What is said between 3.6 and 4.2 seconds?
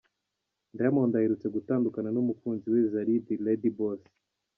Boss.